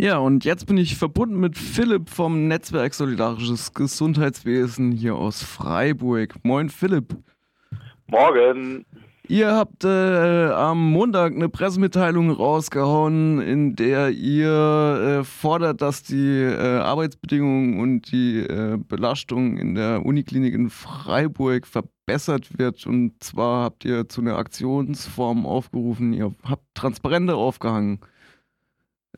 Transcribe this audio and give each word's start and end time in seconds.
Ja, 0.00 0.16
und 0.16 0.46
jetzt 0.46 0.64
bin 0.64 0.78
ich 0.78 0.96
verbunden 0.96 1.38
mit 1.38 1.58
Philipp 1.58 2.08
vom 2.08 2.48
Netzwerk 2.48 2.94
Solidarisches 2.94 3.74
Gesundheitswesen 3.74 4.92
hier 4.92 5.14
aus 5.14 5.42
Freiburg. 5.42 6.36
Moin, 6.42 6.70
Philipp. 6.70 7.14
Morgen. 8.06 8.86
Ihr 9.28 9.54
habt 9.54 9.84
äh, 9.84 10.48
am 10.52 10.90
Montag 10.90 11.34
eine 11.34 11.50
Pressemitteilung 11.50 12.30
rausgehauen, 12.30 13.42
in 13.42 13.76
der 13.76 14.08
ihr 14.08 15.18
äh, 15.20 15.24
fordert, 15.24 15.82
dass 15.82 16.02
die 16.02 16.44
äh, 16.44 16.78
Arbeitsbedingungen 16.78 17.78
und 17.78 18.10
die 18.10 18.38
äh, 18.38 18.78
Belastung 18.78 19.58
in 19.58 19.74
der 19.74 20.06
Uniklinik 20.06 20.54
in 20.54 20.70
Freiburg 20.70 21.66
verbessert 21.66 22.58
wird. 22.58 22.86
Und 22.86 23.22
zwar 23.22 23.64
habt 23.64 23.84
ihr 23.84 24.08
zu 24.08 24.22
einer 24.22 24.38
Aktionsform 24.38 25.44
aufgerufen, 25.44 26.14
ihr 26.14 26.34
habt 26.42 26.64
Transparente 26.74 27.34
aufgehangen. 27.34 28.00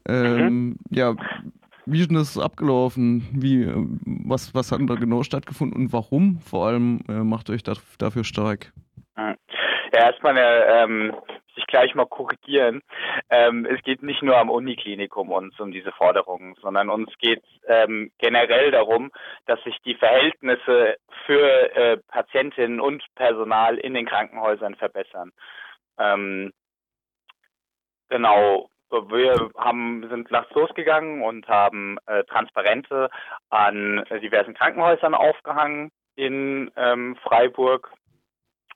Ähm, 0.08 0.46
mhm. 0.46 0.76
Ja, 0.90 1.14
wie 1.86 2.00
ist 2.00 2.10
denn 2.10 2.16
das 2.16 2.38
abgelaufen? 2.38 3.28
Wie, 3.32 3.62
äh, 3.62 3.74
was, 4.04 4.54
was 4.54 4.72
hat 4.72 4.80
da 4.86 4.94
genau 4.94 5.22
stattgefunden 5.22 5.84
und 5.84 5.92
warum 5.92 6.38
vor 6.38 6.66
allem 6.66 7.00
äh, 7.08 7.24
macht 7.24 7.50
euch 7.50 7.62
das, 7.62 7.80
dafür 7.98 8.24
stark? 8.24 8.72
Ja, 9.16 9.34
erstmal 9.92 10.36
ähm, 10.36 11.14
sich 11.54 11.66
gleich 11.66 11.94
mal 11.94 12.06
korrigieren. 12.06 12.82
Ähm, 13.28 13.66
es 13.66 13.82
geht 13.82 14.02
nicht 14.02 14.22
nur 14.22 14.38
am 14.38 14.48
Uniklinikum 14.48 15.30
uns 15.30 15.58
um 15.60 15.70
diese 15.70 15.92
Forderungen, 15.92 16.54
sondern 16.62 16.88
uns 16.88 17.10
geht 17.18 17.42
ähm, 17.66 18.10
generell 18.18 18.70
darum, 18.70 19.10
dass 19.46 19.62
sich 19.64 19.76
die 19.84 19.94
Verhältnisse 19.94 20.96
für 21.26 21.76
äh, 21.76 21.98
Patientinnen 22.08 22.80
und 22.80 23.04
Personal 23.16 23.76
in 23.76 23.92
den 23.92 24.06
Krankenhäusern 24.06 24.76
verbessern. 24.76 25.32
Ähm, 25.98 26.52
genau, 28.08 28.70
wir 28.92 29.50
haben, 29.56 30.06
sind 30.08 30.30
nachts 30.30 30.54
losgegangen 30.54 31.22
und 31.22 31.48
haben 31.48 31.98
äh, 32.06 32.24
Transparente 32.24 33.08
an 33.50 34.04
diversen 34.22 34.54
Krankenhäusern 34.54 35.14
aufgehangen 35.14 35.90
in 36.14 36.70
ähm, 36.76 37.16
Freiburg 37.22 37.90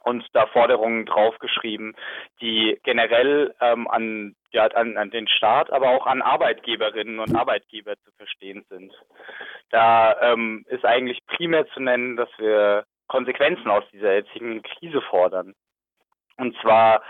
und 0.06 0.24
da 0.34 0.46
Forderungen 0.46 1.04
draufgeschrieben, 1.04 1.96
die 2.40 2.78
generell 2.84 3.54
ähm, 3.60 3.88
an, 3.88 4.36
ja, 4.52 4.66
an, 4.68 4.96
an 4.96 5.10
den 5.10 5.26
Staat, 5.26 5.72
aber 5.72 5.90
auch 5.90 6.06
an 6.06 6.22
Arbeitgeberinnen 6.22 7.18
und 7.18 7.34
Arbeitgeber 7.34 7.96
zu 8.04 8.12
verstehen 8.16 8.64
sind. 8.68 8.92
Da 9.70 10.16
ähm, 10.20 10.64
ist 10.68 10.84
eigentlich 10.84 11.26
primär 11.26 11.66
zu 11.68 11.80
nennen, 11.80 12.16
dass 12.16 12.28
wir 12.38 12.84
Konsequenzen 13.08 13.68
aus 13.68 13.82
dieser 13.92 14.14
jetzigen 14.14 14.62
Krise 14.62 15.00
fordern. 15.02 15.54
Und 16.36 16.56
zwar 16.60 17.02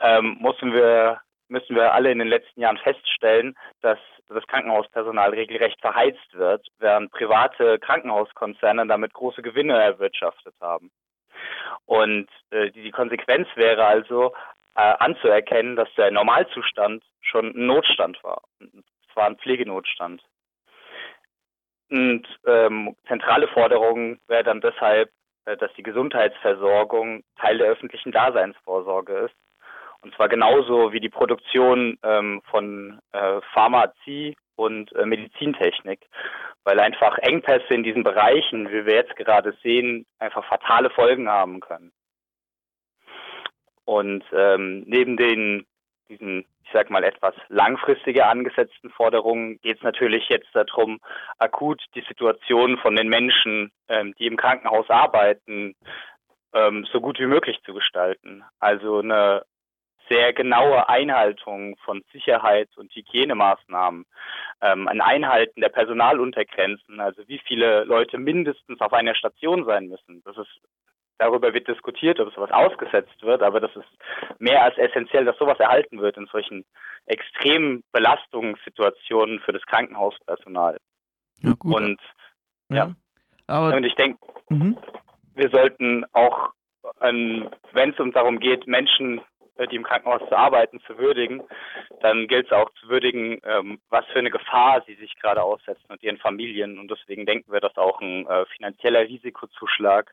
ähm, 0.00 0.38
müssen 0.40 0.72
wir 0.72 1.20
müssen 1.50 1.74
wir 1.74 1.92
alle 1.92 2.10
in 2.10 2.18
den 2.18 2.28
letzten 2.28 2.60
Jahren 2.60 2.78
feststellen, 2.78 3.56
dass 3.82 3.98
das 4.28 4.46
Krankenhauspersonal 4.46 5.30
regelrecht 5.30 5.80
verheizt 5.80 6.32
wird, 6.32 6.66
während 6.78 7.10
private 7.10 7.78
Krankenhauskonzerne 7.78 8.86
damit 8.86 9.12
große 9.12 9.42
Gewinne 9.42 9.80
erwirtschaftet 9.80 10.54
haben. 10.60 10.90
Und 11.86 12.28
äh, 12.50 12.70
die, 12.70 12.90
Konsequenz 12.90 13.48
wäre 13.56 13.84
also 13.84 14.32
äh, 14.76 14.80
anzuerkennen, 14.80 15.76
dass 15.76 15.92
der 15.96 16.10
Normalzustand 16.10 17.02
schon 17.20 17.46
ein 17.46 17.66
Notstand 17.66 18.22
war. 18.22 18.42
Es 18.60 19.16
war 19.16 19.26
ein 19.26 19.38
Pflegenotstand. 19.38 20.22
Und 21.90 22.26
ähm, 22.46 22.94
zentrale 23.08 23.48
Forderung 23.48 24.20
wäre 24.28 24.44
dann 24.44 24.60
deshalb, 24.60 25.10
äh, 25.46 25.56
dass 25.56 25.72
die 25.74 25.82
Gesundheitsversorgung 25.82 27.24
Teil 27.36 27.58
der 27.58 27.68
öffentlichen 27.68 28.12
Daseinsvorsorge 28.12 29.12
ist 29.14 29.34
und 30.02 30.14
zwar 30.14 30.28
genauso 30.28 30.92
wie 30.92 31.00
die 31.00 31.08
Produktion 31.08 31.98
ähm, 32.02 32.42
von 32.50 33.00
äh, 33.12 33.40
Pharmazie 33.52 34.36
und 34.56 34.94
äh, 34.94 35.06
Medizintechnik, 35.06 36.06
weil 36.64 36.80
einfach 36.80 37.18
Engpässe 37.18 37.74
in 37.74 37.82
diesen 37.82 38.02
Bereichen, 38.02 38.68
wie 38.70 38.86
wir 38.86 38.94
jetzt 38.94 39.16
gerade 39.16 39.54
sehen, 39.62 40.06
einfach 40.18 40.44
fatale 40.46 40.90
Folgen 40.90 41.28
haben 41.28 41.60
können. 41.60 41.92
Und 43.84 44.24
ähm, 44.32 44.84
neben 44.86 45.16
den 45.16 45.66
diesen, 46.10 46.40
ich 46.64 46.70
sag 46.72 46.90
mal, 46.90 47.04
etwas 47.04 47.34
langfristiger 47.48 48.28
angesetzten 48.28 48.90
Forderungen 48.90 49.60
geht 49.60 49.78
es 49.78 49.82
natürlich 49.82 50.28
jetzt 50.28 50.48
darum, 50.52 51.00
akut 51.38 51.82
die 51.94 52.04
Situation 52.06 52.76
von 52.78 52.96
den 52.96 53.08
Menschen, 53.08 53.70
ähm, 53.88 54.14
die 54.18 54.26
im 54.26 54.36
Krankenhaus 54.36 54.90
arbeiten, 54.90 55.74
ähm, 56.52 56.86
so 56.92 57.00
gut 57.00 57.18
wie 57.20 57.26
möglich 57.26 57.58
zu 57.64 57.72
gestalten. 57.72 58.42
Also 58.58 58.98
eine 58.98 59.44
sehr 60.10 60.32
genaue 60.32 60.88
Einhaltung 60.88 61.76
von 61.84 62.02
Sicherheits- 62.12 62.76
und 62.76 62.92
Hygienemaßnahmen, 62.94 64.04
ähm, 64.60 64.88
ein 64.88 65.00
Einhalten 65.00 65.60
der 65.60 65.68
Personaluntergrenzen, 65.68 67.00
also 67.00 67.22
wie 67.28 67.40
viele 67.46 67.84
Leute 67.84 68.18
mindestens 68.18 68.80
auf 68.80 68.92
einer 68.92 69.14
Station 69.14 69.64
sein 69.64 69.86
müssen. 69.86 70.22
Das 70.24 70.36
ist 70.36 70.60
Darüber 71.20 71.52
wird 71.52 71.68
diskutiert, 71.68 72.18
ob 72.18 72.32
sowas 72.32 72.50
ausgesetzt 72.50 73.20
wird, 73.20 73.42
aber 73.42 73.60
das 73.60 73.70
ist 73.76 73.84
mehr 74.38 74.64
als 74.64 74.78
essentiell, 74.78 75.26
dass 75.26 75.36
sowas 75.36 75.60
erhalten 75.60 76.00
wird 76.00 76.16
in 76.16 76.24
solchen 76.32 76.64
extremen 77.04 77.84
Belastungssituationen 77.92 79.38
für 79.40 79.52
das 79.52 79.60
Krankenhauspersonal. 79.66 80.78
Ja, 81.42 81.52
gut. 81.58 81.74
Und 81.74 82.00
ja, 82.70 82.76
ja. 82.76 82.94
Aber, 83.48 83.76
und 83.76 83.84
ich 83.84 83.94
denke, 83.96 84.18
mhm. 84.48 84.78
wir 85.34 85.50
sollten 85.50 86.06
auch, 86.14 86.54
ähm, 87.02 87.50
wenn 87.72 87.90
es 87.90 88.00
uns 88.00 88.14
darum 88.14 88.40
geht, 88.40 88.66
Menschen 88.66 89.20
die 89.66 89.76
im 89.76 89.84
Krankenhaus 89.84 90.20
zu 90.28 90.36
arbeiten, 90.36 90.80
zu 90.86 90.98
würdigen, 90.98 91.42
dann 92.00 92.26
gilt 92.28 92.46
es 92.46 92.52
auch 92.52 92.70
zu 92.80 92.88
würdigen, 92.88 93.40
ähm, 93.44 93.80
was 93.88 94.04
für 94.06 94.18
eine 94.18 94.30
Gefahr 94.30 94.82
sie 94.86 94.94
sich 94.94 95.14
gerade 95.20 95.42
aussetzen 95.42 95.86
und 95.88 96.02
ihren 96.02 96.18
Familien. 96.18 96.78
Und 96.78 96.90
deswegen 96.90 97.26
denken 97.26 97.52
wir, 97.52 97.60
dass 97.60 97.76
auch 97.76 98.00
ein 98.00 98.26
äh, 98.26 98.46
finanzieller 98.56 99.00
Risikozuschlag 99.00 100.12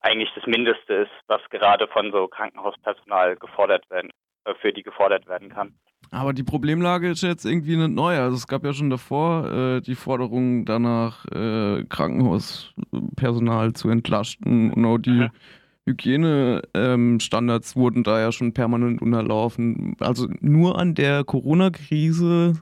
eigentlich 0.00 0.30
das 0.34 0.46
Mindeste 0.46 0.94
ist, 0.94 1.12
was 1.26 1.40
gerade 1.50 1.88
von 1.88 2.12
so 2.12 2.28
Krankenhauspersonal 2.28 3.36
gefordert 3.36 3.88
werden, 3.90 4.10
äh, 4.44 4.54
für 4.60 4.72
die 4.72 4.82
gefordert 4.82 5.26
werden 5.26 5.48
kann. 5.48 5.74
Aber 6.10 6.32
die 6.32 6.44
Problemlage 6.44 7.10
ist 7.10 7.22
jetzt 7.22 7.44
irgendwie 7.44 7.76
nicht 7.76 7.90
neu. 7.90 8.18
Also 8.18 8.36
es 8.36 8.46
gab 8.46 8.64
ja 8.64 8.72
schon 8.72 8.90
davor 8.90 9.50
äh, 9.50 9.80
die 9.80 9.96
Forderung 9.96 10.64
danach, 10.64 11.24
äh, 11.26 11.84
Krankenhauspersonal 11.88 13.72
zu 13.72 13.88
entlasten 13.90 14.72
und 14.72 14.84
auch 14.84 14.98
die. 14.98 15.28
Hygienestandards 15.86 17.76
ähm, 17.76 17.80
wurden 17.80 18.02
da 18.02 18.20
ja 18.20 18.32
schon 18.32 18.52
permanent 18.52 19.00
unterlaufen. 19.00 19.96
Also 20.00 20.26
nur 20.40 20.78
an 20.78 20.94
der 20.94 21.24
Corona-Krise 21.24 22.54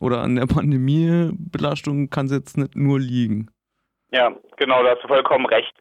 oder 0.00 0.20
an 0.20 0.36
der 0.36 0.46
Pandemiebelastung 0.46 2.10
kann 2.10 2.26
es 2.26 2.32
jetzt 2.32 2.58
nicht 2.58 2.74
nur 2.74 2.98
liegen. 2.98 3.50
Ja, 4.12 4.34
genau, 4.56 4.82
da 4.82 4.90
hast 4.90 5.02
du 5.02 5.08
vollkommen 5.08 5.46
recht. 5.46 5.72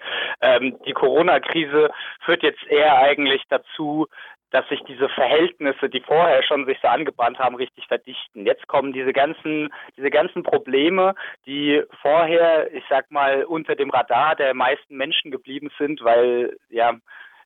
Ähm, 0.41 0.78
die 0.88 0.94
Corona-Krise 0.94 1.90
führt 2.24 2.44
jetzt 2.44 2.63
eher 2.68 2.97
eigentlich 2.97 3.44
dazu, 3.50 4.07
dass 4.51 4.67
sich 4.69 4.81
diese 4.88 5.09
Verhältnisse, 5.09 5.89
die 5.89 6.01
vorher 6.01 6.44
schon 6.44 6.66
sich 6.66 6.78
so 6.81 6.88
angebahnt 6.88 7.39
haben, 7.39 7.56
richtig 7.56 7.88
verdichten. 7.88 8.45
Jetzt 8.45 8.67
kommen 8.67 8.94
diese 8.94 9.13
ganzen, 9.13 9.69
diese 9.97 10.09
ganzen 10.09 10.44
Probleme, 10.44 11.16
die 11.45 11.83
vorher, 12.01 12.73
ich 12.73 12.83
sag 12.89 13.11
mal, 13.11 13.44
unter 13.44 13.75
dem 13.75 13.89
Radar 13.89 14.35
der 14.35 14.53
meisten 14.53 14.95
Menschen 14.95 15.31
geblieben 15.31 15.69
sind, 15.78 16.03
weil 16.03 16.57
ja 16.69 16.94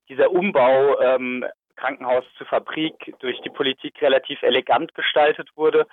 dieser 0.10 0.32
Umbau 0.32 1.00
ähm, 1.00 1.46
Krankenhaus 1.80 2.26
zu 2.38 2.46
Fabrik 2.46 3.16
durch 3.20 3.40
die 3.42 3.50
Politik 3.50 4.02
relativ 4.02 4.42
elegant 4.44 4.94
gestaltet 4.96 5.50
wurde, 5.56 5.88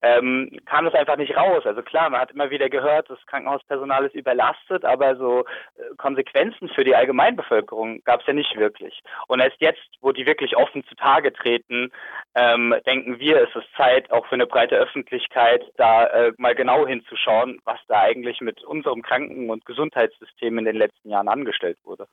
ähm, 0.00 0.60
kam 0.66 0.86
es 0.86 0.94
einfach 0.94 1.16
nicht 1.16 1.36
raus. 1.36 1.64
Also 1.66 1.82
klar, 1.82 2.10
man 2.10 2.20
hat 2.20 2.30
immer 2.30 2.50
wieder 2.50 2.68
gehört, 2.68 3.10
das 3.10 3.18
Krankenhauspersonal 3.26 4.06
ist 4.06 4.14
überlastet, 4.14 4.84
aber 4.84 5.16
so 5.16 5.40
äh, 5.40 5.94
Konsequenzen 5.96 6.68
für 6.68 6.84
die 6.84 6.94
Allgemeinbevölkerung 6.94 8.02
gab 8.04 8.20
es 8.20 8.26
ja 8.26 8.32
nicht 8.32 8.56
wirklich. 8.56 9.02
Und 9.26 9.40
erst 9.40 9.60
jetzt, 9.60 9.82
wo 10.00 10.12
die 10.12 10.26
wirklich 10.26 10.56
offen 10.56 10.84
zutage 10.84 11.32
treten, 11.32 11.90
ähm, 12.34 12.74
denken 12.86 13.18
wir, 13.18 13.42
es 13.42 13.54
ist 13.54 13.68
Zeit 13.76 14.10
auch 14.10 14.26
für 14.26 14.34
eine 14.34 14.46
breite 14.46 14.76
Öffentlichkeit, 14.76 15.64
da 15.76 16.06
äh, 16.06 16.32
mal 16.38 16.54
genau 16.54 16.86
hinzuschauen, 16.86 17.60
was 17.64 17.80
da 17.88 18.00
eigentlich 18.00 18.40
mit 18.40 18.62
unserem 18.64 19.02
Kranken- 19.02 19.50
und 19.50 19.66
Gesundheitssystem 19.66 20.58
in 20.58 20.64
den 20.64 20.76
letzten 20.76 21.10
Jahren 21.10 21.28
angestellt 21.28 21.78
wurde. 21.84 22.06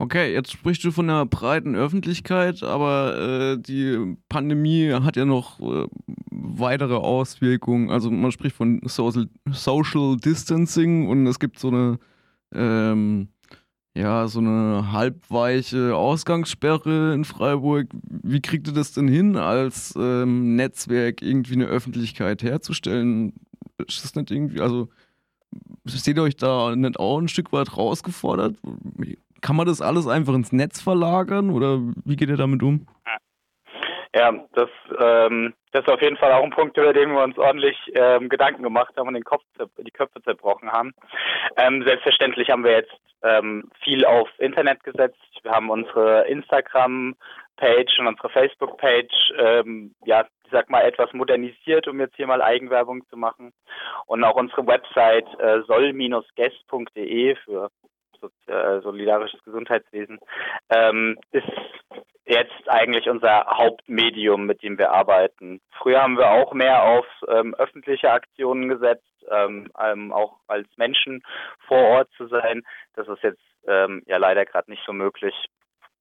Okay, 0.00 0.32
jetzt 0.32 0.52
sprichst 0.52 0.84
du 0.84 0.92
von 0.92 1.10
einer 1.10 1.26
breiten 1.26 1.74
Öffentlichkeit, 1.74 2.62
aber 2.62 3.18
äh, 3.18 3.58
die 3.58 4.16
Pandemie 4.28 4.92
hat 4.92 5.16
ja 5.16 5.24
noch 5.24 5.58
äh, 5.58 5.88
weitere 6.30 6.94
Auswirkungen. 6.94 7.90
Also 7.90 8.08
man 8.08 8.30
spricht 8.30 8.54
von 8.54 8.80
Social, 8.84 9.28
Social 9.50 10.16
Distancing 10.16 11.08
und 11.08 11.26
es 11.26 11.40
gibt 11.40 11.58
so 11.58 11.68
eine 11.68 11.98
ähm, 12.54 13.28
ja, 13.96 14.28
so 14.28 14.38
eine 14.38 14.92
halbweiche 14.92 15.96
Ausgangssperre 15.96 17.12
in 17.14 17.24
Freiburg. 17.24 17.88
Wie 18.04 18.40
kriegt 18.40 18.68
ihr 18.68 18.74
das 18.74 18.92
denn 18.92 19.08
hin, 19.08 19.36
als 19.36 19.94
ähm, 19.98 20.54
Netzwerk 20.54 21.20
irgendwie 21.20 21.54
eine 21.54 21.66
Öffentlichkeit 21.66 22.44
herzustellen? 22.44 23.32
Ist 23.84 24.04
das 24.04 24.14
nicht 24.14 24.30
irgendwie, 24.30 24.60
also 24.60 24.88
seht 25.84 26.16
ihr 26.16 26.22
euch 26.22 26.36
da 26.36 26.76
nicht 26.76 27.00
auch 27.00 27.18
ein 27.18 27.26
Stück 27.26 27.52
weit 27.52 27.76
rausgefordert? 27.76 28.56
Kann 29.40 29.56
man 29.56 29.66
das 29.66 29.80
alles 29.80 30.06
einfach 30.06 30.34
ins 30.34 30.52
Netz 30.52 30.80
verlagern 30.80 31.50
oder 31.50 31.78
wie 32.04 32.16
geht 32.16 32.28
ihr 32.28 32.36
damit 32.36 32.62
um? 32.62 32.86
Ja, 34.14 34.32
das, 34.54 34.70
ähm, 34.98 35.54
das 35.72 35.82
ist 35.82 35.92
auf 35.92 36.00
jeden 36.00 36.16
Fall 36.16 36.32
auch 36.32 36.42
ein 36.42 36.50
Punkt, 36.50 36.76
über 36.76 36.92
den 36.92 37.12
wir 37.12 37.22
uns 37.22 37.36
ordentlich 37.38 37.76
ähm, 37.94 38.28
Gedanken 38.28 38.62
gemacht 38.62 38.92
haben 38.96 39.08
und 39.08 39.14
den 39.14 39.24
Kopf, 39.24 39.42
die 39.78 39.90
Köpfe 39.90 40.22
zerbrochen 40.22 40.72
haben. 40.72 40.94
Ähm, 41.56 41.84
selbstverständlich 41.86 42.50
haben 42.50 42.64
wir 42.64 42.72
jetzt 42.72 42.96
ähm, 43.22 43.70
viel 43.82 44.04
auf 44.06 44.28
Internet 44.38 44.82
gesetzt. 44.82 45.18
Wir 45.42 45.52
haben 45.52 45.68
unsere 45.68 46.26
Instagram-Page 46.26 47.98
und 47.98 48.06
unsere 48.06 48.30
Facebook-Page, 48.30 49.32
ähm, 49.38 49.94
ja, 50.04 50.24
ich 50.44 50.50
sag 50.50 50.70
mal, 50.70 50.82
etwas 50.82 51.12
modernisiert, 51.12 51.86
um 51.86 52.00
jetzt 52.00 52.16
hier 52.16 52.26
mal 52.26 52.40
Eigenwerbung 52.40 53.06
zu 53.10 53.16
machen. 53.16 53.52
Und 54.06 54.24
auch 54.24 54.36
unsere 54.36 54.66
Website 54.66 55.28
äh, 55.38 55.60
soll-guest.de 55.66 57.36
für 57.44 57.68
äh, 58.46 58.80
solidarisches 58.80 59.42
Gesundheitswesen 59.44 60.18
ähm, 60.70 61.18
ist 61.32 61.46
jetzt 62.26 62.68
eigentlich 62.68 63.08
unser 63.08 63.46
Hauptmedium, 63.46 64.46
mit 64.46 64.62
dem 64.62 64.78
wir 64.78 64.90
arbeiten. 64.90 65.60
Früher 65.78 66.02
haben 66.02 66.18
wir 66.18 66.30
auch 66.30 66.52
mehr 66.52 66.82
auf 66.82 67.06
ähm, 67.28 67.54
öffentliche 67.54 68.10
Aktionen 68.10 68.68
gesetzt, 68.68 69.04
ähm, 69.30 69.70
ähm, 69.80 70.12
auch 70.12 70.36
als 70.46 70.68
Menschen 70.76 71.22
vor 71.66 71.82
Ort 71.82 72.10
zu 72.16 72.26
sein. 72.28 72.62
Das 72.94 73.08
ist 73.08 73.22
jetzt 73.22 73.42
ähm, 73.66 74.02
ja 74.06 74.18
leider 74.18 74.44
gerade 74.44 74.70
nicht 74.70 74.82
so 74.86 74.92
möglich. 74.92 75.34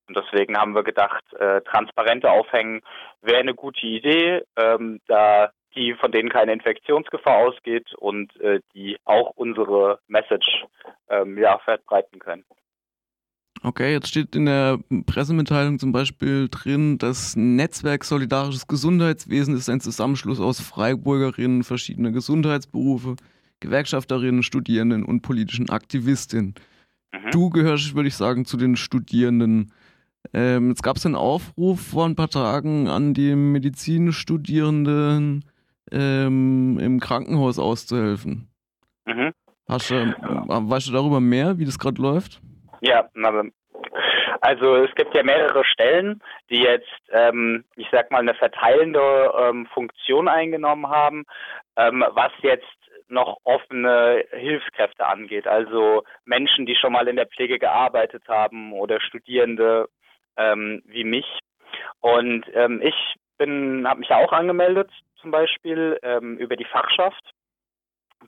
Und 0.07 0.17
deswegen 0.17 0.57
haben 0.57 0.73
wir 0.73 0.83
gedacht, 0.83 1.23
äh, 1.33 1.61
transparente 1.61 2.29
Aufhängen 2.31 2.81
wäre 3.21 3.39
eine 3.39 3.55
gute 3.55 3.85
Idee, 3.85 4.43
ähm, 4.55 5.01
da 5.07 5.51
die 5.77 5.93
von 5.93 6.11
denen 6.11 6.29
keine 6.29 6.53
Infektionsgefahr 6.53 7.37
ausgeht 7.37 7.93
und 7.95 8.35
äh, 8.41 8.59
die 8.73 8.97
auch 9.05 9.31
unsere 9.35 9.99
Message 10.07 10.65
ähm, 11.09 11.37
ja, 11.37 11.59
verbreiten 11.59 12.19
können. 12.19 12.43
Okay, 13.63 13.91
jetzt 13.91 14.09
steht 14.09 14.35
in 14.35 14.45
der 14.45 14.79
Pressemitteilung 15.05 15.79
zum 15.79 15.91
Beispiel 15.91 16.47
drin, 16.49 16.99
das 16.99 17.35
Netzwerk 17.35 18.03
Solidarisches 18.03 18.67
Gesundheitswesen 18.67 19.55
ist 19.55 19.69
ein 19.69 19.79
Zusammenschluss 19.79 20.39
aus 20.39 20.61
Freiburgerinnen 20.61 21.63
verschiedener 21.63 22.11
Gesundheitsberufe, 22.11 23.15
Gewerkschafterinnen, 23.59 24.43
Studierenden 24.43 25.03
und 25.03 25.21
politischen 25.21 25.69
Aktivistinnen. 25.69 26.53
Mhm. 27.11 27.31
Du 27.31 27.49
gehörst, 27.49 27.95
würde 27.95 28.09
ich 28.09 28.15
sagen, 28.15 28.45
zu 28.45 28.57
den 28.57 28.75
Studierenden. 28.75 29.73
Ähm, 30.33 30.69
jetzt 30.69 30.83
gab 30.83 30.97
es 30.97 31.05
einen 31.05 31.15
Aufruf 31.15 31.81
vor 31.81 32.05
ein 32.05 32.15
paar 32.15 32.29
Tagen 32.29 32.87
an 32.87 33.15
die 33.15 33.35
Medizinstudierenden 33.35 35.43
ähm, 35.91 36.79
im 36.79 36.99
Krankenhaus 36.99 37.59
auszuhelfen. 37.59 38.49
Mhm. 39.05 39.31
Hast, 39.69 39.91
äh, 39.91 40.13
weißt 40.17 40.87
du 40.87 40.93
darüber 40.93 41.19
mehr, 41.19 41.57
wie 41.57 41.65
das 41.65 41.79
gerade 41.79 42.01
läuft? 42.01 42.41
Ja, 42.81 43.07
also 44.41 44.75
es 44.75 44.93
gibt 44.95 45.15
ja 45.15 45.23
mehrere 45.23 45.63
Stellen, 45.65 46.21
die 46.49 46.61
jetzt, 46.61 46.87
ähm, 47.11 47.65
ich 47.75 47.87
sag 47.91 48.11
mal, 48.11 48.19
eine 48.19 48.35
verteilende 48.35 49.31
ähm, 49.39 49.65
Funktion 49.73 50.27
eingenommen 50.27 50.87
haben, 50.87 51.25
ähm, 51.75 52.05
was 52.11 52.31
jetzt 52.41 52.65
noch 53.09 53.37
offene 53.43 54.23
Hilfskräfte 54.31 55.05
angeht. 55.05 55.47
Also 55.47 56.03
Menschen, 56.25 56.65
die 56.65 56.75
schon 56.75 56.93
mal 56.93 57.07
in 57.07 57.15
der 57.15 57.27
Pflege 57.27 57.57
gearbeitet 57.57 58.23
haben 58.27 58.73
oder 58.73 58.99
Studierende 58.99 59.87
ähm, 60.37 60.81
wie 60.85 61.03
mich. 61.03 61.25
Und 61.99 62.45
ähm, 62.53 62.81
ich 62.81 62.95
bin, 63.37 63.87
habe 63.87 63.99
mich 63.99 64.11
auch 64.11 64.31
angemeldet, 64.31 64.89
zum 65.21 65.31
Beispiel 65.31 65.99
ähm, 66.03 66.37
über 66.37 66.55
die 66.55 66.65
Fachschaft. 66.65 67.23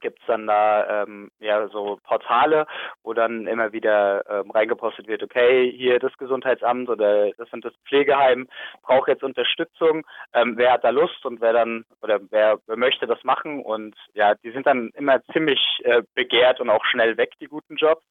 Gibt 0.02 0.20
es 0.20 0.28
dann 0.28 0.46
da 0.46 1.04
ähm, 1.04 1.32
ja 1.40 1.68
so 1.70 2.00
Portale, 2.04 2.68
wo 3.04 3.14
dann 3.14 3.48
immer 3.48 3.74
wieder 3.74 4.24
ähm, 4.30 4.52
reingepostet 4.52 5.08
wird, 5.08 5.24
okay, 5.24 5.72
hier 5.76 5.98
das 5.98 6.16
Gesundheitsamt 6.18 6.90
oder 6.90 7.32
das 7.32 7.50
sind 7.50 7.66
das 7.66 7.74
Pflegeheim, 7.88 8.48
braucht 8.84 9.08
jetzt 9.08 9.24
Unterstützung, 9.24 10.06
ähm, 10.34 10.54
wer 10.58 10.74
hat 10.74 10.84
da 10.84 10.92
Lust 10.92 11.26
und 11.26 11.42
wer 11.42 11.54
dann 11.54 11.86
oder 12.04 12.20
wer, 12.30 12.60
wer 12.68 12.78
möchte 12.78 13.08
das 13.08 13.24
machen? 13.24 13.64
Und 13.64 13.96
ja, 14.14 14.36
die 14.36 14.52
sind 14.52 14.68
dann 14.68 14.90
immer 14.94 15.24
ziemlich 15.34 15.60
äh, 15.84 16.04
begehrt 16.14 16.62
und 16.62 16.70
auch 16.70 16.86
schnell 16.86 17.18
weg, 17.18 17.32
die 17.42 17.48
guten 17.48 17.76
Jobs 17.76 18.04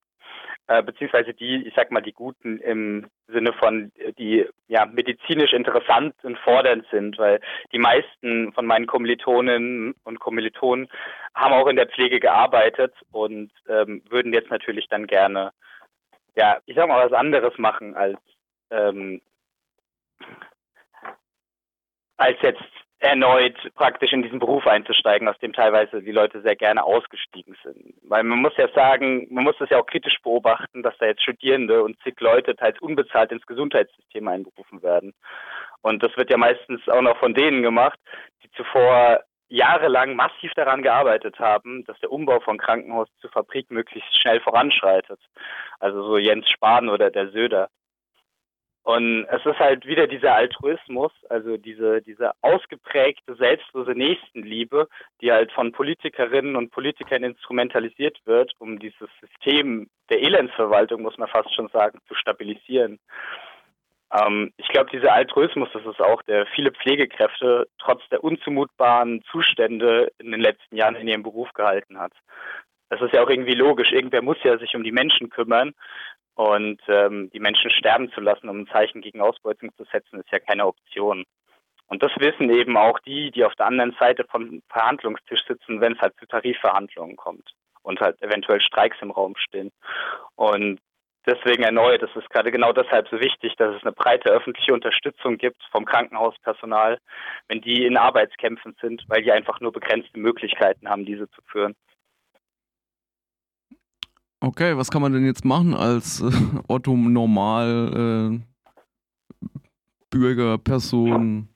äh, 0.66 0.82
beziehungsweise 0.82 1.34
die, 1.34 1.66
ich 1.66 1.74
sag 1.74 1.90
mal, 1.90 2.02
die 2.02 2.12
guten 2.12 2.58
im 2.58 3.06
Sinne 3.26 3.52
von, 3.54 3.90
die 4.18 4.46
ja 4.68 4.86
medizinisch 4.86 5.52
interessant 5.52 6.14
und 6.22 6.38
fordernd 6.38 6.86
sind, 6.90 7.18
weil 7.18 7.40
die 7.72 7.78
meisten 7.78 8.52
von 8.52 8.66
meinen 8.66 8.86
Kommilitoninnen 8.86 9.94
und 10.04 10.20
Kommilitonen 10.20 10.88
haben 11.34 11.54
auch 11.54 11.66
in 11.68 11.76
der 11.76 11.88
Pflege 11.88 12.20
gearbeitet 12.20 12.94
und 13.12 13.50
ähm, 13.68 14.02
würden 14.08 14.32
jetzt 14.32 14.50
natürlich 14.50 14.88
dann 14.88 15.06
gerne, 15.06 15.52
ja, 16.36 16.58
ich 16.66 16.76
sag 16.76 16.88
mal, 16.88 17.04
was 17.04 17.12
anderes 17.12 17.56
machen 17.58 17.94
als 17.94 18.18
ähm, 18.70 19.20
als 22.18 22.36
jetzt 22.42 22.62
erneut 23.00 23.56
praktisch 23.74 24.12
in 24.12 24.22
diesen 24.22 24.40
Beruf 24.40 24.66
einzusteigen, 24.66 25.28
aus 25.28 25.38
dem 25.38 25.52
teilweise 25.52 26.02
die 26.02 26.12
Leute 26.12 26.40
sehr 26.42 26.56
gerne 26.56 26.82
ausgestiegen 26.82 27.56
sind. 27.62 27.94
Weil 28.02 28.24
man 28.24 28.40
muss 28.40 28.56
ja 28.56 28.68
sagen, 28.74 29.26
man 29.30 29.44
muss 29.44 29.56
das 29.58 29.70
ja 29.70 29.78
auch 29.78 29.86
kritisch 29.86 30.18
beobachten, 30.22 30.82
dass 30.82 30.96
da 30.98 31.06
jetzt 31.06 31.22
Studierende 31.22 31.82
und 31.84 31.98
zig 32.02 32.20
Leute 32.20 32.56
teils 32.56 32.78
unbezahlt 32.80 33.30
ins 33.30 33.46
Gesundheitssystem 33.46 34.26
einberufen 34.26 34.82
werden. 34.82 35.14
Und 35.82 36.02
das 36.02 36.16
wird 36.16 36.30
ja 36.30 36.36
meistens 36.36 36.88
auch 36.88 37.02
noch 37.02 37.18
von 37.18 37.34
denen 37.34 37.62
gemacht, 37.62 37.98
die 38.42 38.50
zuvor 38.52 39.20
jahrelang 39.48 40.14
massiv 40.14 40.52
daran 40.54 40.82
gearbeitet 40.82 41.38
haben, 41.38 41.84
dass 41.84 41.98
der 42.00 42.12
Umbau 42.12 42.40
von 42.40 42.58
Krankenhaus 42.58 43.08
zu 43.20 43.28
Fabrik 43.28 43.70
möglichst 43.70 44.20
schnell 44.20 44.40
voranschreitet. 44.40 45.20
Also 45.78 46.02
so 46.02 46.18
Jens 46.18 46.50
Spahn 46.50 46.88
oder 46.88 47.10
der 47.10 47.30
Söder. 47.30 47.68
Und 48.88 49.26
es 49.26 49.44
ist 49.44 49.58
halt 49.58 49.84
wieder 49.84 50.06
dieser 50.06 50.34
Altruismus, 50.34 51.12
also 51.28 51.58
diese, 51.58 52.00
diese 52.00 52.32
ausgeprägte, 52.40 53.34
selbstlose 53.34 53.90
Nächstenliebe, 53.90 54.88
die 55.20 55.30
halt 55.30 55.52
von 55.52 55.72
Politikerinnen 55.72 56.56
und 56.56 56.70
Politikern 56.70 57.22
instrumentalisiert 57.22 58.18
wird, 58.24 58.50
um 58.58 58.78
dieses 58.78 59.10
System 59.20 59.90
der 60.08 60.22
Elendsverwaltung, 60.22 61.02
muss 61.02 61.18
man 61.18 61.28
fast 61.28 61.54
schon 61.54 61.68
sagen, 61.68 61.98
zu 62.08 62.14
stabilisieren. 62.14 62.98
Ähm, 64.10 64.54
ich 64.56 64.68
glaube, 64.68 64.88
dieser 64.90 65.12
Altruismus, 65.12 65.68
das 65.74 65.84
ist 65.84 66.00
auch, 66.00 66.22
der 66.22 66.46
viele 66.46 66.72
Pflegekräfte 66.72 67.68
trotz 67.78 68.00
der 68.08 68.24
unzumutbaren 68.24 69.22
Zustände 69.30 70.10
in 70.16 70.30
den 70.30 70.40
letzten 70.40 70.76
Jahren 70.76 70.96
in 70.96 71.08
ihrem 71.08 71.22
Beruf 71.22 71.52
gehalten 71.52 71.98
hat. 71.98 72.14
Das 72.90 73.00
ist 73.00 73.12
ja 73.12 73.22
auch 73.22 73.30
irgendwie 73.30 73.54
logisch. 73.54 73.92
Irgendwer 73.92 74.22
muss 74.22 74.38
ja 74.42 74.58
sich 74.58 74.74
um 74.74 74.82
die 74.82 74.92
Menschen 74.92 75.30
kümmern. 75.30 75.74
Und 76.34 76.80
ähm, 76.86 77.30
die 77.32 77.40
Menschen 77.40 77.70
sterben 77.70 78.12
zu 78.12 78.20
lassen, 78.20 78.48
um 78.48 78.60
ein 78.60 78.68
Zeichen 78.68 79.00
gegen 79.00 79.20
Ausbeutung 79.20 79.74
zu 79.76 79.84
setzen, 79.90 80.20
ist 80.20 80.30
ja 80.30 80.38
keine 80.38 80.66
Option. 80.66 81.24
Und 81.88 82.02
das 82.02 82.12
wissen 82.18 82.50
eben 82.50 82.76
auch 82.76 82.98
die, 83.00 83.30
die 83.30 83.44
auf 83.44 83.54
der 83.56 83.66
anderen 83.66 83.96
Seite 83.98 84.24
vom 84.30 84.62
Verhandlungstisch 84.68 85.40
sitzen, 85.48 85.80
wenn 85.80 85.94
es 85.94 86.00
halt 86.00 86.14
zu 86.18 86.26
Tarifverhandlungen 86.26 87.16
kommt 87.16 87.50
und 87.82 88.00
halt 88.00 88.20
eventuell 88.22 88.60
Streiks 88.60 88.98
im 89.00 89.10
Raum 89.10 89.34
stehen. 89.36 89.72
Und 90.36 90.78
deswegen 91.26 91.62
erneut, 91.62 92.02
es 92.02 92.14
ist 92.14 92.30
gerade 92.30 92.52
genau 92.52 92.72
deshalb 92.72 93.08
so 93.08 93.18
wichtig, 93.18 93.56
dass 93.56 93.74
es 93.74 93.82
eine 93.82 93.92
breite 93.92 94.30
öffentliche 94.30 94.74
Unterstützung 94.74 95.38
gibt 95.38 95.62
vom 95.72 95.86
Krankenhauspersonal, 95.86 96.98
wenn 97.48 97.62
die 97.62 97.84
in 97.84 97.96
Arbeitskämpfen 97.96 98.76
sind, 98.80 99.04
weil 99.08 99.22
die 99.22 99.32
einfach 99.32 99.60
nur 99.60 99.72
begrenzte 99.72 100.18
Möglichkeiten 100.18 100.88
haben, 100.88 101.06
diese 101.06 101.28
zu 101.30 101.40
führen. 101.46 101.74
Okay, 104.40 104.76
was 104.76 104.90
kann 104.90 105.02
man 105.02 105.12
denn 105.12 105.26
jetzt 105.26 105.44
machen 105.44 105.74
als 105.74 106.20
äh, 106.22 106.30
Otto 106.68 106.96
Normal 106.96 108.30
äh, 108.32 108.40
Bürger, 110.10 110.58
Person, 110.58 111.48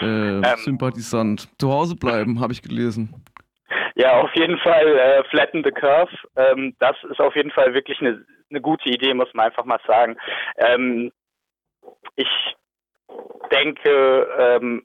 äh, 0.00 0.38
ähm, 0.38 0.44
Sympathisant? 0.58 1.48
Zu 1.58 1.72
Hause 1.72 1.96
bleiben, 1.96 2.40
habe 2.40 2.52
ich 2.52 2.62
gelesen. 2.62 3.24
Ja, 3.96 4.20
auf 4.20 4.34
jeden 4.34 4.58
Fall 4.58 4.86
äh, 4.86 5.24
flatten 5.30 5.62
the 5.64 5.70
curve. 5.70 6.10
Ähm, 6.36 6.74
das 6.78 6.96
ist 7.10 7.20
auf 7.20 7.34
jeden 7.34 7.50
Fall 7.50 7.74
wirklich 7.74 8.00
eine, 8.00 8.24
eine 8.50 8.60
gute 8.60 8.88
Idee, 8.88 9.14
muss 9.14 9.32
man 9.34 9.46
einfach 9.46 9.64
mal 9.64 9.80
sagen. 9.86 10.16
Ähm, 10.56 11.12
ich 12.16 12.28
denke, 13.50 14.28
ähm, 14.38 14.84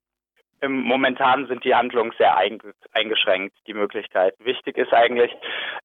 im 0.61 0.81
momentan 0.81 1.47
sind 1.47 1.63
die 1.63 1.73
Handlungen 1.73 2.11
sehr 2.17 2.35
eingeschränkt, 2.37 3.55
die 3.67 3.73
Möglichkeiten. 3.73 4.43
Wichtig 4.43 4.77
ist 4.77 4.93
eigentlich, 4.93 5.31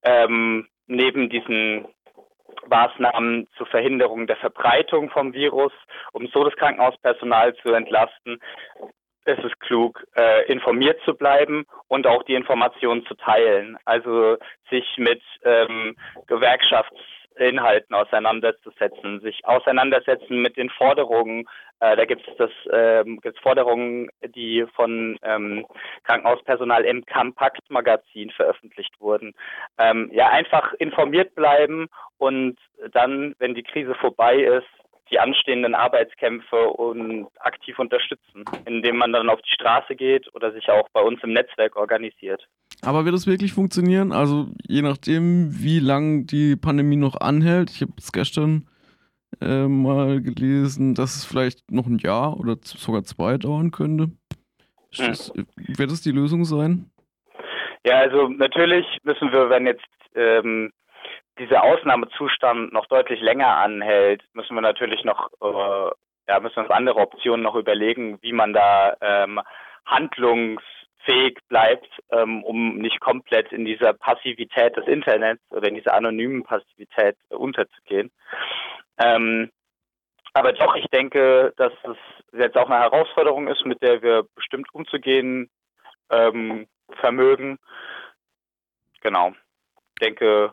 ähm, 0.02 0.68
neben 0.86 1.28
diesen 1.28 1.86
Maßnahmen 2.68 3.48
zur 3.56 3.66
Verhinderung 3.66 4.26
der 4.26 4.36
Verbreitung 4.36 5.10
vom 5.10 5.32
Virus, 5.32 5.72
um 6.12 6.26
so 6.28 6.44
das 6.44 6.56
Krankenhauspersonal 6.56 7.54
zu 7.56 7.72
entlasten, 7.72 8.40
ist 9.26 9.42
es 9.42 9.58
klug, 9.60 10.04
äh, 10.16 10.50
informiert 10.52 11.00
zu 11.04 11.14
bleiben 11.14 11.64
und 11.88 12.06
auch 12.06 12.22
die 12.24 12.34
Informationen 12.34 13.06
zu 13.06 13.14
teilen. 13.14 13.78
Also 13.84 14.36
sich 14.70 14.86
mit 14.98 15.22
ähm, 15.44 15.96
Gewerkschafts 16.26 17.00
Inhalten 17.36 17.94
auseinanderzusetzen, 17.94 19.20
sich 19.20 19.44
auseinandersetzen 19.44 20.40
mit 20.40 20.56
den 20.56 20.70
Forderungen. 20.70 21.46
Äh, 21.80 21.96
da 21.96 22.04
gibt 22.04 22.26
es 22.26 22.36
das 22.36 22.50
ähm, 22.72 23.20
gibt's 23.20 23.40
Forderungen, 23.40 24.08
die 24.34 24.64
von 24.74 25.18
ähm, 25.22 25.66
Krankenhauspersonal 26.04 26.84
im 26.84 27.04
Compact 27.06 27.70
Magazin 27.70 28.30
veröffentlicht 28.30 29.00
wurden. 29.00 29.34
Ähm, 29.78 30.10
ja, 30.12 30.28
einfach 30.28 30.72
informiert 30.74 31.34
bleiben 31.34 31.88
und 32.18 32.58
dann, 32.92 33.34
wenn 33.38 33.54
die 33.54 33.62
Krise 33.62 33.94
vorbei 33.94 34.36
ist, 34.36 34.83
die 35.10 35.18
anstehenden 35.18 35.74
Arbeitskämpfe 35.74 36.68
und 36.68 37.28
aktiv 37.40 37.78
unterstützen, 37.78 38.44
indem 38.64 38.96
man 38.96 39.12
dann 39.12 39.28
auf 39.28 39.40
die 39.42 39.54
Straße 39.54 39.94
geht 39.96 40.34
oder 40.34 40.52
sich 40.52 40.68
auch 40.70 40.88
bei 40.92 41.00
uns 41.00 41.22
im 41.22 41.32
Netzwerk 41.32 41.76
organisiert. 41.76 42.46
Aber 42.82 43.04
wird 43.04 43.14
es 43.14 43.26
wirklich 43.26 43.52
funktionieren? 43.52 44.12
Also 44.12 44.48
je 44.66 44.82
nachdem, 44.82 45.50
wie 45.62 45.78
lang 45.78 46.26
die 46.26 46.56
Pandemie 46.56 46.96
noch 46.96 47.20
anhält. 47.20 47.70
Ich 47.70 47.82
habe 47.82 47.92
es 47.98 48.12
gestern 48.12 48.68
äh, 49.40 49.66
mal 49.66 50.20
gelesen, 50.20 50.94
dass 50.94 51.16
es 51.16 51.24
vielleicht 51.24 51.70
noch 51.70 51.86
ein 51.86 51.98
Jahr 51.98 52.38
oder 52.38 52.56
sogar 52.62 53.04
zwei 53.04 53.38
dauern 53.38 53.70
könnte. 53.70 54.04
Hm. 54.96 55.08
Das, 55.08 55.32
wird 55.34 55.90
es 55.90 56.02
die 56.02 56.12
Lösung 56.12 56.44
sein? 56.44 56.90
Ja, 57.86 57.98
also 57.98 58.28
natürlich 58.28 58.86
müssen 59.02 59.30
wir, 59.32 59.50
wenn 59.50 59.66
jetzt 59.66 59.84
ähm, 60.14 60.72
dieser 61.38 61.64
Ausnahmezustand 61.64 62.72
noch 62.72 62.86
deutlich 62.86 63.20
länger 63.20 63.56
anhält, 63.56 64.22
müssen 64.34 64.54
wir 64.54 64.60
natürlich 64.60 65.04
noch, 65.04 65.30
äh, 65.40 65.90
ja, 66.28 66.40
müssen 66.40 66.60
uns 66.60 66.70
andere 66.70 67.00
Optionen 67.00 67.42
noch 67.42 67.54
überlegen, 67.54 68.18
wie 68.22 68.32
man 68.32 68.52
da 68.52 68.96
ähm, 69.00 69.40
handlungsfähig 69.84 71.38
bleibt, 71.48 71.88
ähm, 72.10 72.44
um 72.44 72.78
nicht 72.78 73.00
komplett 73.00 73.52
in 73.52 73.64
dieser 73.64 73.92
Passivität 73.92 74.76
des 74.76 74.86
Internets 74.86 75.42
oder 75.50 75.68
in 75.68 75.74
dieser 75.74 75.94
anonymen 75.94 76.44
Passivität 76.44 77.16
unterzugehen. 77.28 78.10
Ähm, 78.98 79.50
aber 80.32 80.52
doch, 80.52 80.74
ich 80.74 80.86
denke, 80.86 81.52
dass 81.56 81.72
es 81.84 81.96
jetzt 82.38 82.56
auch 82.56 82.68
eine 82.68 82.80
Herausforderung 82.80 83.48
ist, 83.48 83.64
mit 83.64 83.82
der 83.82 84.02
wir 84.02 84.24
bestimmt 84.34 84.68
umzugehen 84.72 85.48
ähm, 86.10 86.66
vermögen. 87.00 87.58
Genau. 89.00 89.32
Ich 89.94 90.06
denke, 90.06 90.52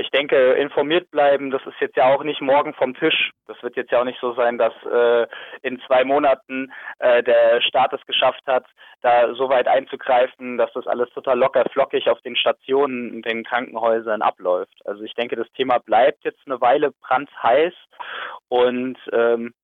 ich 0.00 0.10
denke, 0.10 0.52
informiert 0.54 1.10
bleiben, 1.10 1.50
das 1.50 1.62
ist 1.66 1.80
jetzt 1.80 1.96
ja 1.96 2.12
auch 2.12 2.22
nicht 2.24 2.40
morgen 2.40 2.74
vom 2.74 2.94
Tisch. 2.94 3.30
Das 3.46 3.62
wird 3.62 3.76
jetzt 3.76 3.92
ja 3.92 4.00
auch 4.00 4.04
nicht 4.04 4.20
so 4.20 4.34
sein, 4.34 4.58
dass 4.58 4.72
äh, 4.84 5.26
in 5.62 5.80
zwei 5.86 6.04
Monaten 6.04 6.72
äh, 6.98 7.22
der 7.22 7.60
Staat 7.60 7.92
es 7.92 8.04
geschafft 8.06 8.42
hat, 8.46 8.64
da 9.02 9.34
so 9.34 9.48
weit 9.48 9.68
einzugreifen, 9.68 10.58
dass 10.58 10.72
das 10.72 10.86
alles 10.86 11.10
total 11.10 11.38
locker 11.38 11.64
flockig 11.70 12.08
auf 12.08 12.20
den 12.22 12.36
Stationen, 12.36 13.14
in 13.14 13.22
den 13.22 13.44
Krankenhäusern 13.44 14.22
abläuft. 14.22 14.74
Also 14.84 15.02
ich 15.02 15.14
denke, 15.14 15.36
das 15.36 15.50
Thema 15.52 15.78
bleibt 15.78 16.24
jetzt 16.24 16.40
eine 16.46 16.60
Weile 16.60 16.92
brandheiß 17.02 17.74
und 18.48 18.98
ähm, 19.12 19.54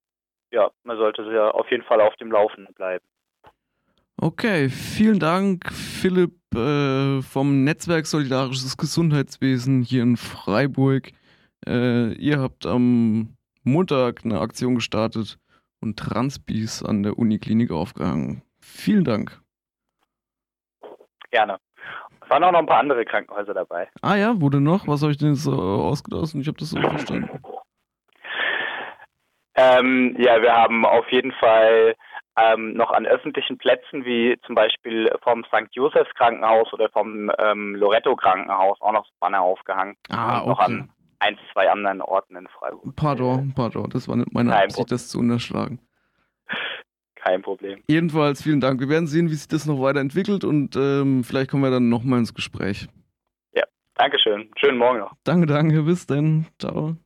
ja, 0.50 0.70
man 0.84 0.96
sollte 0.96 1.22
ja 1.32 1.50
auf 1.50 1.70
jeden 1.70 1.84
Fall 1.84 2.00
auf 2.00 2.14
dem 2.16 2.30
Laufenden 2.30 2.74
bleiben. 2.74 3.04
Okay, 4.18 4.70
vielen 4.70 5.18
Dank, 5.18 5.70
Philipp 5.96 6.34
äh, 6.54 7.22
vom 7.22 7.64
Netzwerk 7.64 8.06
Solidarisches 8.06 8.76
Gesundheitswesen 8.76 9.82
hier 9.82 10.02
in 10.02 10.18
Freiburg. 10.18 11.10
Äh, 11.66 12.12
ihr 12.12 12.38
habt 12.38 12.66
am 12.66 13.36
Montag 13.64 14.20
eine 14.24 14.40
Aktion 14.40 14.74
gestartet 14.74 15.38
und 15.80 15.98
Transbis 15.98 16.82
an 16.82 17.02
der 17.02 17.18
Uniklinik 17.18 17.70
aufgehangen. 17.70 18.42
Vielen 18.60 19.04
Dank. 19.04 19.40
Gerne. 21.30 21.58
Es 22.22 22.28
waren 22.30 22.44
auch 22.44 22.52
noch 22.52 22.58
ein 22.58 22.66
paar 22.66 22.80
andere 22.80 23.04
Krankenhäuser 23.04 23.54
dabei. 23.54 23.88
Ah 24.02 24.16
ja, 24.16 24.38
wurde 24.38 24.60
noch? 24.60 24.86
Was 24.86 25.00
habe 25.00 25.12
ich 25.12 25.18
denn 25.18 25.34
so 25.34 25.52
ausgedacht? 25.52 26.34
Ich 26.34 26.46
habe 26.46 26.58
das 26.58 26.70
so 26.70 26.80
verstanden. 26.80 27.30
Ähm, 29.54 30.14
ja, 30.18 30.42
wir 30.42 30.52
haben 30.52 30.84
auf 30.84 31.10
jeden 31.10 31.32
Fall 31.32 31.94
ähm, 32.36 32.74
noch 32.74 32.90
an 32.90 33.06
öffentlichen 33.06 33.58
Plätzen 33.58 34.04
wie 34.04 34.38
zum 34.46 34.54
Beispiel 34.54 35.10
vom 35.22 35.44
St. 35.44 35.68
Josephs 35.72 36.12
Krankenhaus 36.14 36.72
oder 36.72 36.88
vom 36.90 37.30
ähm, 37.38 37.74
Loretto 37.74 38.14
Krankenhaus 38.14 38.80
auch 38.80 38.92
noch 38.92 39.06
Banner 39.20 39.40
aufgehangen. 39.40 39.96
Ah, 40.10 40.40
okay. 40.40 40.48
Noch 40.48 40.58
an 40.58 40.90
ein, 41.18 41.38
zwei 41.52 41.70
anderen 41.70 42.02
Orten 42.02 42.36
in 42.36 42.46
Freiburg. 42.48 42.94
Pardon, 42.94 43.52
pardon, 43.54 43.88
das 43.90 44.06
war 44.06 44.16
nicht 44.16 44.32
meine 44.32 44.50
Kein 44.50 44.64
Absicht, 44.64 44.76
Problem. 44.76 44.94
das 44.94 45.08
zu 45.08 45.18
unterschlagen. 45.18 45.80
Kein 47.14 47.42
Problem. 47.42 47.82
Jedenfalls 47.88 48.42
vielen 48.42 48.60
Dank. 48.60 48.80
Wir 48.80 48.88
werden 48.88 49.06
sehen, 49.06 49.30
wie 49.30 49.34
sich 49.34 49.48
das 49.48 49.66
noch 49.66 49.80
weiterentwickelt 49.80 50.44
und 50.44 50.76
ähm, 50.76 51.24
vielleicht 51.24 51.50
kommen 51.50 51.64
wir 51.64 51.70
dann 51.70 51.88
nochmal 51.88 52.20
ins 52.20 52.34
Gespräch. 52.34 52.86
Ja, 53.52 53.64
Dankeschön. 53.94 54.50
Schönen 54.56 54.78
Morgen 54.78 55.00
noch. 55.00 55.12
Danke, 55.24 55.46
danke. 55.46 55.82
Bis 55.82 56.06
dann. 56.06 56.46
Ciao. 56.58 56.94